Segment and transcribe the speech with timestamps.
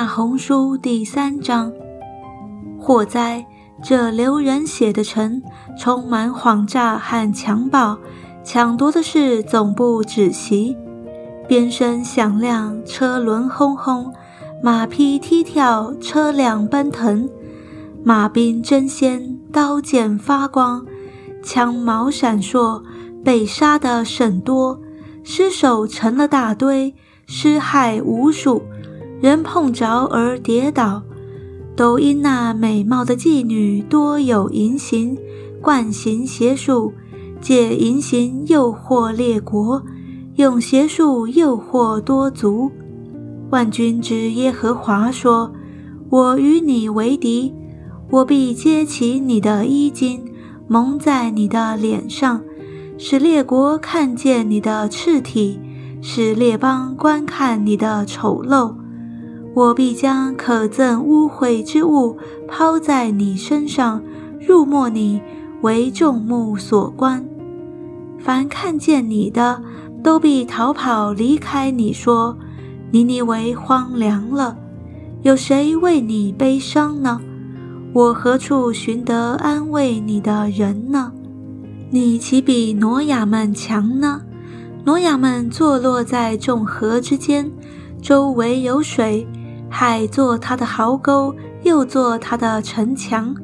[0.00, 1.70] 大红书第三章。
[2.78, 3.44] 火灾！
[3.82, 5.42] 这流人血的城，
[5.78, 7.98] 充满谎诈和强暴，
[8.42, 10.74] 抢夺的事总不止息。
[11.46, 14.10] 鞭声响亮，车轮轰轰，
[14.62, 17.28] 马匹踢跳，车辆奔腾，
[18.02, 20.82] 马兵争先，刀剑发光，
[21.42, 22.82] 枪矛闪烁，
[23.22, 24.80] 被杀的甚多，
[25.22, 26.94] 尸首成了大堆，
[27.26, 28.62] 尸骸无数，
[29.20, 31.02] 人碰着而跌倒。
[31.76, 35.16] 都因那美貌的妓女多有淫行，
[35.62, 36.92] 惯行邪术，
[37.40, 39.82] 借淫行诱惑列国，
[40.36, 42.70] 用邪术诱惑多族。
[43.50, 45.50] 万军之耶和华说
[46.10, 47.54] ：“我与你为敌，
[48.10, 50.22] 我必揭起你的衣襟，
[50.68, 52.42] 蒙在你的脸上，
[52.98, 55.58] 使列国看见你的赤体，
[56.02, 58.74] 使列邦观看你的丑陋。”
[59.52, 64.00] 我必将可憎污秽之物抛在你身上，
[64.38, 65.20] 入没你，
[65.62, 67.24] 为众目所观。
[68.18, 69.60] 凡看见你的，
[70.04, 72.38] 都必逃跑离开你，说
[72.92, 74.56] ：“尼尼为荒凉了，
[75.22, 77.20] 有谁为你悲伤呢？
[77.92, 81.12] 我何处寻得安慰你的人呢？
[81.90, 84.22] 你岂比挪亚们强呢？
[84.84, 87.50] 挪亚们坐落在众河之间，
[88.00, 89.26] 周围有水。”
[89.70, 93.34] 海做他的壕沟，又做他的城墙。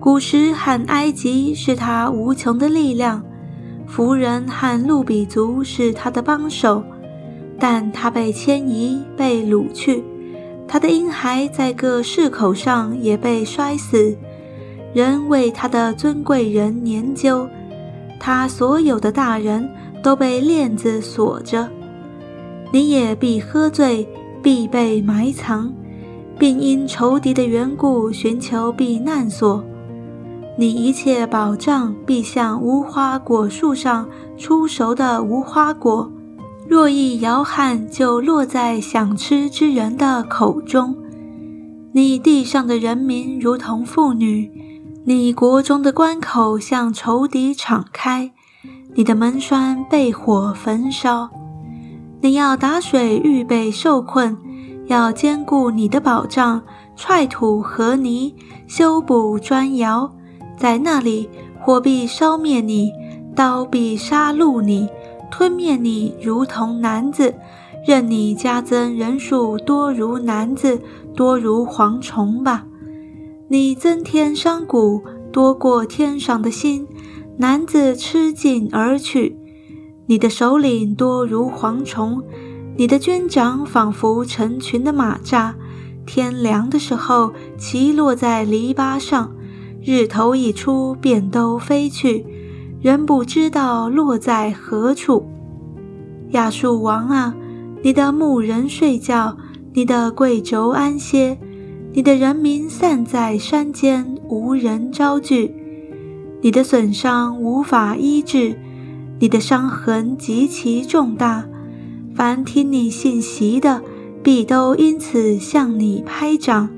[0.00, 3.22] 古时和埃及是他无穷的力量，
[3.86, 6.82] 弗人和路比族是他的帮手。
[7.58, 10.02] 但他被迁移，被掳去，
[10.66, 14.16] 他的婴孩在各市口上也被摔死。
[14.92, 17.48] 人为他的尊贵人研究，
[18.18, 19.68] 他所有的大人
[20.02, 21.68] 都被链子锁着。
[22.72, 24.08] 你也必喝醉。
[24.42, 25.72] 必被埋藏，
[26.38, 29.64] 并因仇敌的缘故寻求避难所。
[30.58, 34.06] 你一切保障必像无花果树上
[34.36, 36.10] 出熟的无花果，
[36.68, 40.94] 若一摇撼，就落在想吃之人的口中。
[41.92, 44.50] 你地上的人民如同妇女，
[45.04, 48.32] 你国中的关口向仇敌敞开，
[48.94, 51.30] 你的门栓被火焚烧。
[52.22, 54.38] 你要打水预备受困，
[54.86, 56.62] 要兼顾你的保障，
[56.94, 58.32] 踹土和泥，
[58.68, 60.08] 修补砖窑，
[60.56, 61.28] 在那里
[61.60, 62.92] 火必烧灭你，
[63.34, 64.88] 刀必杀戮你，
[65.32, 67.34] 吞灭你，如同男子，
[67.84, 70.80] 任你加增人数多如男子，
[71.16, 72.64] 多如蝗虫吧。
[73.48, 76.86] 你增添商贾多过天上的星，
[77.38, 79.41] 男子吃尽而去。
[80.06, 82.22] 你的首领多如蝗虫，
[82.76, 85.54] 你的军长仿佛成群的马扎。
[86.04, 89.30] 天凉的时候，骑落在篱笆上；
[89.80, 92.26] 日头一出，便都飞去，
[92.80, 95.24] 人不知道落在何处。
[96.30, 97.34] 亚述王啊，
[97.82, 99.36] 你的牧人睡觉，
[99.72, 101.38] 你的贵胄安歇，
[101.92, 105.54] 你的人民散在山间，无人招聚，
[106.40, 108.58] 你的损伤无法医治。
[109.22, 111.44] 你的伤痕极其重大，
[112.12, 113.80] 凡听你信息的，
[114.20, 116.68] 必都因此向你拍掌。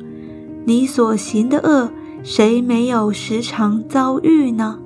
[0.66, 1.90] 你所行的恶，
[2.22, 4.78] 谁没有时常遭遇呢？